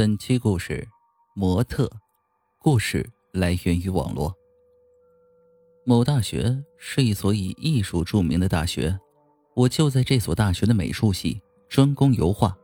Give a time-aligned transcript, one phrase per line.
[0.00, 0.88] 本期故事：
[1.34, 1.86] 模特。
[2.58, 4.34] 故事来源于网络。
[5.84, 8.98] 某大学是一所以艺术著名的大学，
[9.52, 12.56] 我就在这所大学的美术系，专攻油画。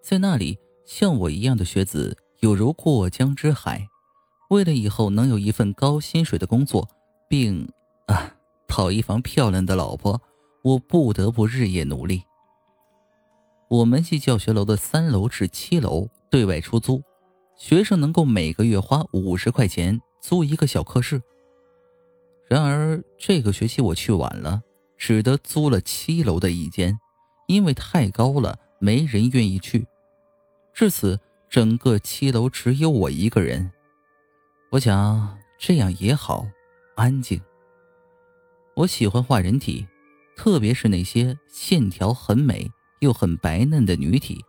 [0.00, 3.84] 在那里，像我一样的学子有如过江之海。
[4.50, 6.88] 为了以后能有一份高薪水的工作，
[7.28, 7.68] 并
[8.06, 8.36] 啊
[8.68, 10.22] 讨一房漂亮的老婆，
[10.62, 12.22] 我不得不日夜努力。
[13.68, 17.02] 我们系教学楼的三楼至七楼对外出租，
[17.58, 21.20] 学生能够每个月花五十块钱租一个小课室。
[22.48, 24.62] 然而这个学期我去晚了，
[24.96, 26.98] 只得租了七楼的一间，
[27.48, 29.86] 因为太高了，没人愿意去。
[30.72, 33.70] 至此，整个七楼只有我一个人。
[34.70, 36.46] 我想这样也好，
[36.96, 37.38] 安静。
[38.74, 39.86] 我喜欢画人体，
[40.34, 42.70] 特别是那些线条很美。
[43.00, 44.42] 又很白嫩的女体，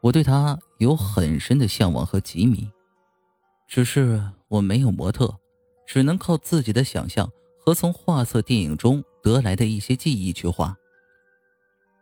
[0.00, 2.70] 我对她有很深的向往和极迷。
[3.66, 5.38] 只是我没有模特，
[5.86, 10.74] 只能靠自己的想象和从画册电影中得来的一些记忆去画。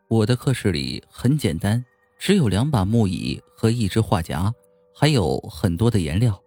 [0.08, 1.84] 我的课室里很简单，
[2.18, 4.54] 只有两把木椅和一只画夹，
[4.94, 6.40] 还有很多的颜料。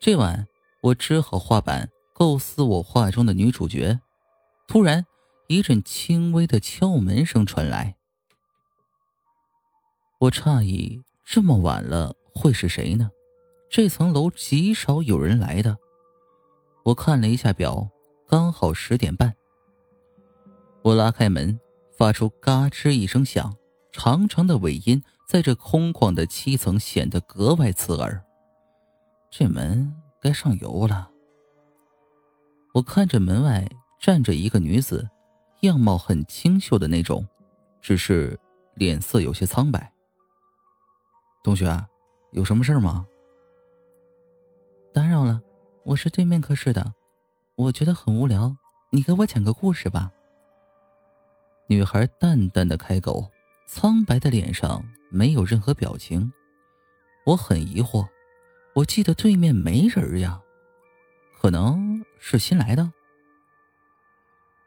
[0.00, 0.46] 这晚，
[0.80, 4.00] 我支好画板，构思我画中的女主角。
[4.66, 5.04] 突然，
[5.48, 7.96] 一阵轻微的敲门声传来。
[10.20, 13.10] 我诧异，这么晚了会是谁呢？
[13.70, 15.78] 这层楼极少有人来的。
[16.84, 17.88] 我看了一下表，
[18.28, 19.34] 刚好十点半。
[20.82, 21.58] 我拉开门，
[21.96, 23.56] 发出嘎吱一声响，
[23.92, 28.22] 长长的尾音在这空旷的七层显得格外刺耳。
[29.30, 29.90] 这门
[30.20, 31.10] 该上油了。
[32.74, 33.66] 我看着门外
[33.98, 35.08] 站着一个女子，
[35.62, 37.26] 样貌很清秀的那种，
[37.80, 38.38] 只是
[38.74, 39.90] 脸色有些苍白。
[41.42, 41.66] 同学，
[42.32, 43.06] 有什么事吗？
[44.92, 45.40] 打扰了，
[45.84, 46.92] 我是对面科室的，
[47.54, 48.54] 我觉得很无聊，
[48.90, 50.12] 你给我讲个故事吧。
[51.66, 53.30] 女孩淡淡的开口，
[53.66, 56.30] 苍白的脸上没有任何表情。
[57.24, 58.06] 我很疑惑，
[58.74, 60.42] 我记得对面没人呀，
[61.40, 62.92] 可能是新来的。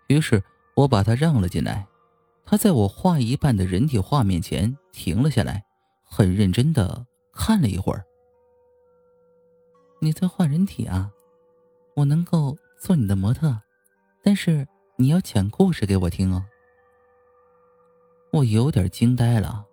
[0.07, 1.87] 于是我把她让了进来，
[2.43, 5.63] 她在我画一半的人体画面前停了下来。
[6.15, 8.05] 很认真的看了一会儿。
[9.99, 11.09] 你在画人体啊？
[11.95, 13.59] 我能够做你的模特，
[14.21, 16.45] 但是你要讲故事给我听哦。
[18.31, 19.65] 我有点惊呆了，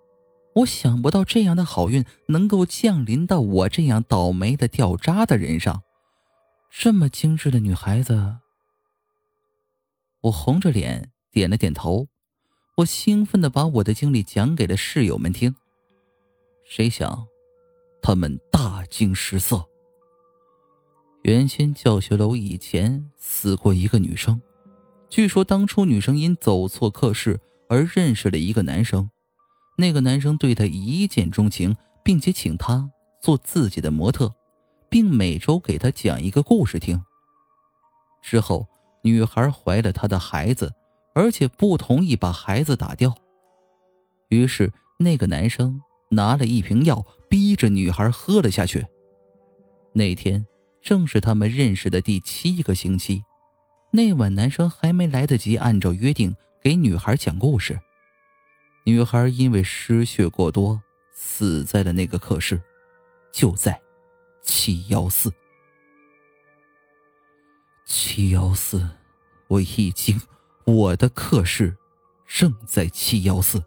[0.55, 5.83] 我想不到这样的好运能够降临到我这样倒霉的掉渣的人上。
[6.71, 8.39] 这么精致的女孩子，
[10.23, 12.09] 我红着脸点了点头。
[12.77, 15.55] 我兴奋的把我的经历讲给了室友们听。
[16.71, 17.27] 谁想，
[18.01, 19.69] 他们大惊失色。
[21.23, 24.41] 原先教学楼以前死过一个女生，
[25.09, 29.11] 据说当初女生因走错课室而认识了一个男生，
[29.79, 32.89] 那个男生对她一见钟情，并且请她
[33.21, 34.33] 做自己的模特，
[34.89, 37.03] 并每周给她讲一个故事听。
[38.23, 38.69] 之后，
[39.03, 40.73] 女孩怀了他的孩子，
[41.17, 43.13] 而且不同意把孩子打掉，
[44.29, 45.83] 于是那个男生。
[46.11, 48.87] 拿了一瓶药，逼着女孩喝了下去。
[49.93, 50.47] 那天
[50.81, 53.25] 正是他们认识的第七个星期。
[53.93, 57.81] 那晚，男生还没来得及按照约定给女孩讲故事，
[58.85, 60.81] 女孩因为失血过多
[61.13, 62.61] 死在了那个课室，
[63.33, 63.81] 就在
[64.43, 65.33] 七幺四。
[67.85, 68.89] 七幺四，
[69.49, 70.21] 我一惊，
[70.65, 71.77] 我的课室
[72.29, 73.61] 正在七幺四。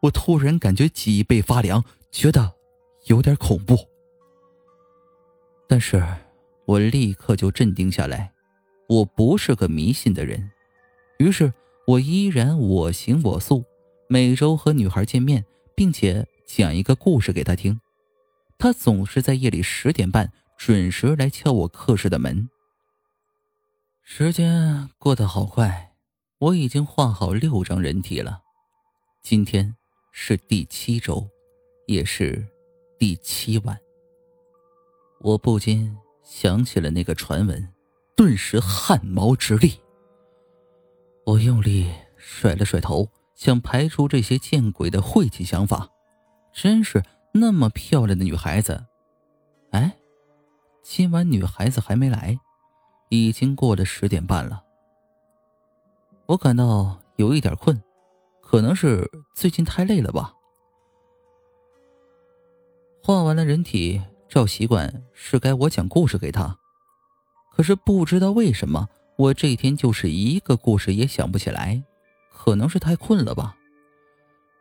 [0.00, 2.54] 我突然感觉脊背发凉，觉得
[3.06, 3.76] 有点恐怖。
[5.68, 6.02] 但是，
[6.64, 8.32] 我立刻就镇定下来。
[8.88, 10.50] 我不是个迷信的人，
[11.18, 11.52] 于是
[11.86, 13.64] 我依然我行我素，
[14.08, 15.44] 每周和女孩见面，
[15.76, 17.80] 并且讲一个故事给她听。
[18.58, 22.48] 她总是在夜里十点半准时来敲我课室的门。
[24.02, 25.92] 时间过得好快，
[26.38, 28.40] 我已经画好六张人体了。
[29.22, 29.76] 今天。
[30.12, 31.28] 是第七周，
[31.86, 32.46] 也是
[32.98, 33.78] 第七晚。
[35.20, 37.68] 我不禁想起了那个传闻，
[38.16, 39.78] 顿时汗毛直立。
[41.24, 45.88] 我用力甩了甩头，想排除这些见鬼的晦气想法。
[46.52, 47.02] 真是
[47.32, 48.86] 那么漂亮的女孩子，
[49.70, 49.96] 哎，
[50.82, 52.38] 今晚女孩子还没来，
[53.10, 54.64] 已经过了十点半了。
[56.26, 57.80] 我感到有一点困。
[58.50, 60.34] 可能是最近太累了吧。
[63.00, 66.58] 画完了人体，照习惯是该我讲故事给他。
[67.52, 71.80] 可是不知道为什么，我这天就是一个故事也想不起来，
[72.28, 73.56] 可能是太困了吧。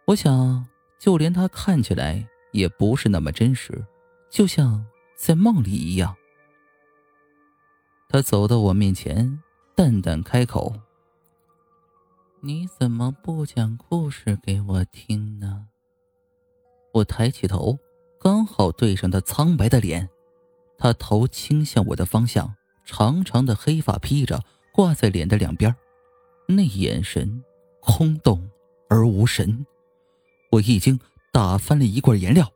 [0.05, 0.63] 我想，
[0.99, 3.83] 就连他看起来也不是那么真实，
[4.29, 6.15] 就像在梦里一样。
[8.07, 9.41] 他走到我面前，
[9.73, 10.75] 淡淡开口
[12.41, 15.67] ：“你怎么不讲故事给我听呢？”
[16.93, 17.77] 我抬起头，
[18.19, 20.09] 刚好对上他苍白的脸。
[20.77, 22.55] 他头倾向我的方向，
[22.85, 24.41] 长长的黑发披着，
[24.71, 25.75] 挂在脸的两边，
[26.47, 27.43] 那眼神
[27.81, 28.49] 空洞
[28.89, 29.65] 而无神。
[30.51, 30.97] 我一惊，
[31.33, 32.49] 打翻了一罐颜料，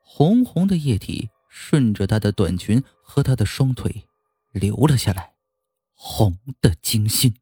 [0.00, 4.06] 红红的液体顺着他的短裙和他的双腿
[4.52, 5.34] 流了下来，
[5.94, 7.34] 红的惊心。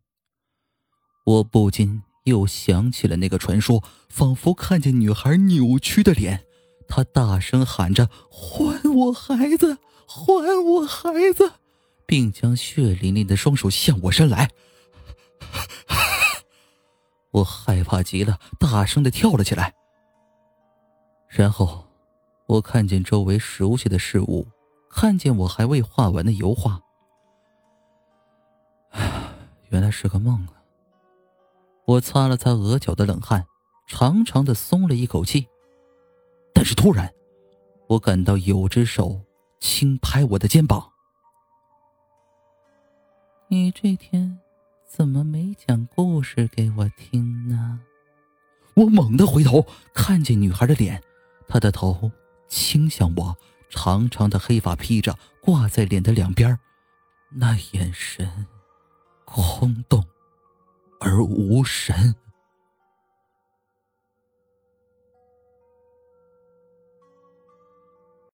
[1.27, 2.03] 我不禁。
[2.25, 6.45] 又想起了那个传说，仿佛看见女孩扭曲的脸，
[6.89, 9.79] 他大声喊着：“还我孩子，
[10.09, 11.53] 还我孩子！”
[12.05, 14.51] 并将血淋淋的双手向我伸来。
[17.31, 19.73] 我害怕极了，大声的跳了起来。
[21.29, 21.85] 然后，
[22.47, 24.49] 我看见周围熟悉的事物，
[24.91, 26.81] 看见我还未画完的油画。
[29.69, 30.56] 原来是个梦啊！
[31.87, 33.47] 我擦了擦额角的冷汗，
[33.87, 35.47] 长长的松了一口气。
[36.53, 37.15] 但是突然，
[37.87, 39.21] 我感到有只手
[39.61, 40.91] 轻拍我的肩膀。
[43.49, 44.41] 你这天
[44.85, 47.79] 怎么没讲故事给我听呢？
[48.75, 51.01] 我猛地回头，看见女孩的脸，
[51.47, 52.11] 她的头
[52.49, 53.37] 倾向我，
[53.71, 56.59] 长长的黑发披着，挂在脸的两边，
[57.31, 58.47] 那眼神
[59.25, 60.05] 空洞。
[61.07, 62.17] 而无神。